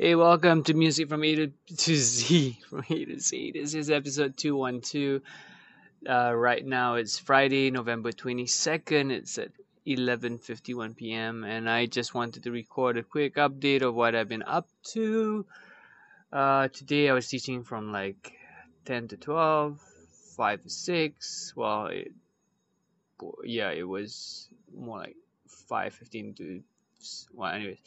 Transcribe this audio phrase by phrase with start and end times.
[0.00, 1.46] Hey, welcome to Music from A to,
[1.76, 2.60] to Z.
[2.70, 3.50] From A to Z.
[3.50, 5.22] This is episode 212.
[6.08, 9.10] Uh, right now it's Friday, November 22nd.
[9.10, 9.50] It's at
[9.88, 11.42] 11.51 p.m.
[11.42, 15.44] And I just wanted to record a quick update of what I've been up to.
[16.32, 18.34] Uh, today I was teaching from like
[18.84, 19.80] 10 to 12,
[20.36, 21.52] 5 to 6.
[21.56, 22.12] Well, it,
[23.42, 25.16] yeah, it was more like
[25.68, 26.62] 5.15 to,
[27.34, 27.78] well, anyways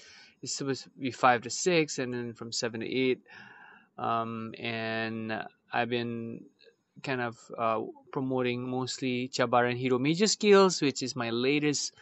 [0.41, 3.21] it's supposed to be five to six, and then from seven to eight.
[3.97, 6.45] Um, and I've been
[7.03, 7.81] kind of uh,
[8.11, 11.93] promoting mostly Cabaran Hero Major Skills, which is my latest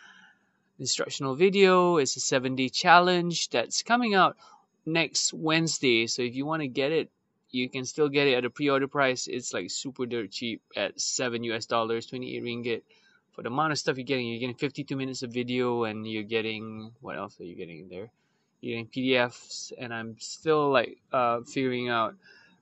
[0.80, 1.98] instructional video.
[1.98, 4.38] It's a seven day challenge that's coming out
[4.86, 6.08] next Wednesday.
[6.08, 7.10] So if you want to get it,
[7.52, 9.28] you can still get it at a pre order price.
[9.28, 12.82] It's like super dirt cheap at seven US dollars, 28 ringgit.
[13.40, 16.24] For the amount of stuff you're getting, you're getting 52 minutes of video and you're
[16.28, 18.12] getting, what else are you getting there?
[18.60, 22.16] You're getting PDFs, and I'm still like uh, figuring out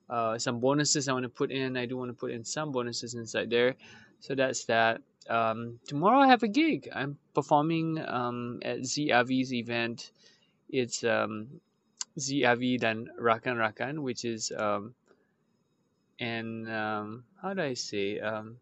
[0.07, 1.77] uh, some bonuses I want to put in.
[1.77, 3.73] I do want to put in some bonuses inside there,
[4.19, 5.01] so that's that.
[5.27, 6.87] Um, tomorrow I have a gig.
[6.93, 10.11] I'm performing um, at Zee Avi's event.
[10.69, 11.59] It's um,
[12.19, 14.93] ZAVI dan Rakan Rakan, which is um,
[16.19, 18.57] and um, how do I say um,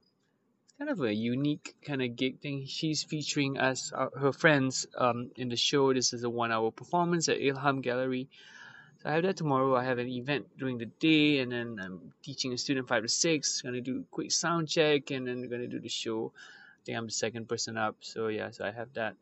[0.77, 2.65] kind of a unique kind of gig thing.
[2.65, 5.93] She's featuring us, uh, her friends, um, in the show.
[5.93, 8.27] This is a one-hour performance at Ilham Gallery.
[9.01, 9.75] So I have that tomorrow.
[9.75, 13.09] I have an event during the day, and then I'm teaching a student five to
[13.09, 13.61] six.
[13.61, 16.33] Gonna do a quick sound check, and then gonna do the show.
[16.35, 17.95] I think I'm the second person up.
[18.01, 19.15] So yeah, so I have that.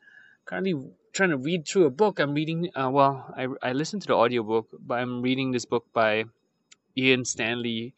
[0.46, 0.76] Currently
[1.14, 2.20] trying to read through a book.
[2.20, 2.70] I'm reading.
[2.76, 6.26] Uh, well, I I listened to the audiobook, but I'm reading this book by
[6.98, 7.94] Ian Stanley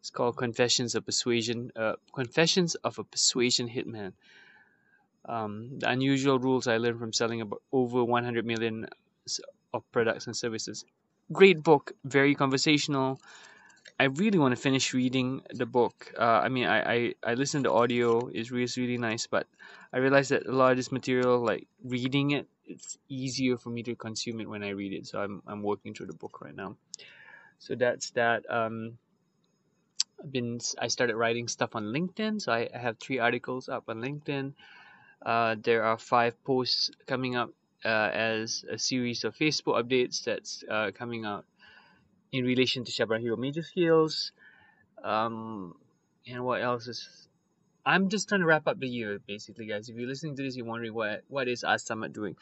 [0.00, 1.70] it's called Confessions of Persuasion.
[1.76, 4.12] Uh, Confessions of a Persuasion Hitman.
[5.26, 8.88] Um, the unusual rules I learned from selling about over 100 million
[9.74, 10.84] of products and services.
[11.32, 13.20] Great book, very conversational.
[13.98, 16.12] I really want to finish reading the book.
[16.18, 19.46] Uh, I mean, I, I, I listen to audio, it's really, really nice, but
[19.92, 23.82] I realized that a lot of this material, like reading it, it's easier for me
[23.82, 25.06] to consume it when I read it.
[25.06, 26.76] So I'm, I'm working through the book right now.
[27.58, 28.50] So that's that.
[28.50, 28.96] Um,
[30.22, 33.84] I've been I started writing stuff on LinkedIn, so I, I have three articles up
[33.88, 34.52] on LinkedIn.
[35.24, 37.50] Uh, there are five posts coming up
[37.84, 41.44] uh, as a series of Facebook updates that's uh, coming out
[42.32, 44.32] in relation to Cabaran Hero Major Skills.
[45.02, 45.74] Um,
[46.26, 47.28] and what else is?
[47.84, 49.88] I'm just trying to wrap up the year, basically, guys.
[49.88, 52.36] If you're listening to this, you're wondering what what is Az Samad doing.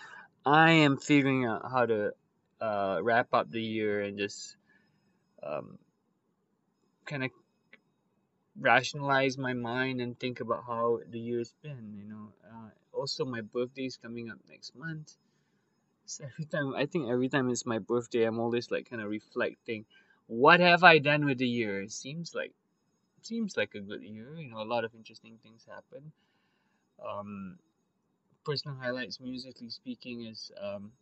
[0.44, 2.12] I am figuring out how to
[2.60, 4.56] uh, wrap up the year and just
[5.42, 5.78] um,
[7.06, 7.30] kind of
[8.60, 12.32] rationalize my mind and think about how the year's been you know.
[12.44, 15.16] Uh, also my birthday is coming up next month.
[16.06, 19.10] So every time i think every time it's my birthday i'm always like kind of
[19.10, 19.84] reflecting
[20.26, 21.82] what have i done with the year?
[21.82, 22.52] It seems like
[23.22, 26.12] seems like a good year you know a lot of interesting things happen.
[27.04, 27.58] Um
[28.44, 30.92] personal highlights musically speaking is um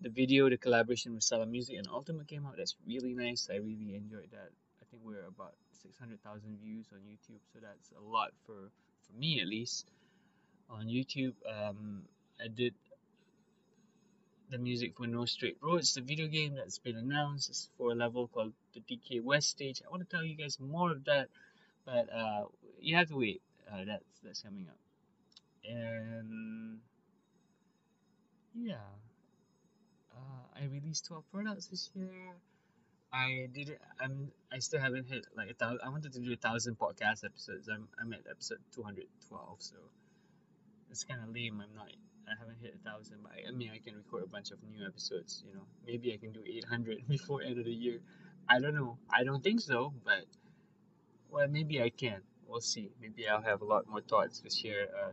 [0.00, 2.56] the video the collaboration with Sala Music and Ultimate came out.
[2.56, 3.48] That's really nice.
[3.52, 4.50] I really enjoyed that
[4.94, 8.70] think we're about 600,000 views on YouTube, so that's a lot for
[9.06, 9.86] for me at least.
[10.70, 12.02] On YouTube, um,
[12.40, 12.74] I did
[14.50, 17.50] the music for No Straight Roads, the video game that's been announced.
[17.50, 19.82] It's for a level called the DK West stage.
[19.86, 21.28] I want to tell you guys more of that,
[21.84, 22.44] but uh,
[22.80, 23.42] you have to wait.
[23.70, 24.78] Uh, that's that's coming up,
[25.68, 26.78] and
[28.54, 28.86] yeah,
[30.14, 32.36] uh, I released 12 products this year.
[33.14, 33.78] I did.
[34.00, 34.32] I'm.
[34.52, 35.80] I still haven't hit like a thousand.
[35.84, 37.68] I wanted to do a thousand podcast episodes.
[37.68, 37.86] I'm.
[38.00, 39.58] I'm at episode two hundred twelve.
[39.60, 39.76] So
[40.90, 41.62] it's kind of lame.
[41.62, 41.92] I'm not.
[42.26, 44.58] I haven't hit a thousand, but I, I mean, I can record a bunch of
[44.68, 45.44] new episodes.
[45.46, 48.00] You know, maybe I can do eight hundred before end of the year.
[48.48, 48.98] I don't know.
[49.08, 50.26] I don't think so, but
[51.30, 52.20] well, maybe I can.
[52.48, 52.90] We'll see.
[53.00, 54.88] Maybe I'll have a lot more thoughts this year.
[54.92, 55.12] Uh,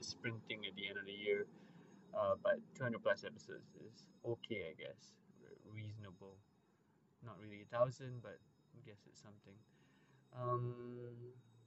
[0.00, 1.46] sprinting at the end of the year.
[2.12, 5.12] Uh, but 200 plus episodes is okay, I guess.
[5.72, 6.34] Reasonable
[7.24, 8.38] not really a thousand, but
[8.74, 9.58] I guess it's something.
[10.38, 10.74] Um,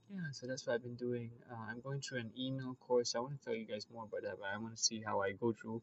[0.09, 1.31] yeah, so that's what I've been doing.
[1.51, 3.15] Uh, I'm going through an email course.
[3.15, 5.21] I want to tell you guys more about that, but I want to see how
[5.21, 5.81] I go through.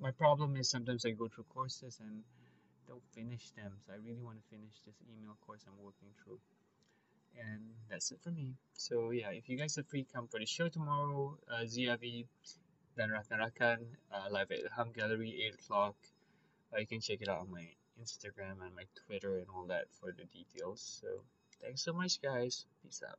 [0.00, 2.22] My problem is sometimes I go through courses and
[2.86, 3.72] don't finish them.
[3.86, 6.38] So I really want to finish this email course I'm working through.
[7.38, 7.60] And
[7.90, 8.54] that's it for me.
[8.74, 11.36] So yeah, if you guys are free, come for the show tomorrow.
[11.52, 12.26] Uh, Zee Avi,
[12.96, 13.78] then Rakan Rakan,
[14.12, 15.94] uh, live at Ilham Gallery, 8 o'clock.
[16.72, 17.66] Uh, you can check it out on my
[18.02, 21.00] Instagram and my Twitter and all that for the details.
[21.00, 21.22] So
[21.62, 22.66] thanks so much, guys.
[22.82, 23.18] Peace out.